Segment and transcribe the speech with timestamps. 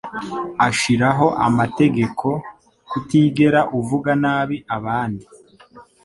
[0.67, 1.27] Ashiraho
[1.65, 2.29] itegeko
[2.89, 5.25] kutigera uvuga nabi abandi.